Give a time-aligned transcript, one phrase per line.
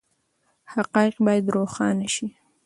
[0.73, 2.27] حقایق باید روښانه شي.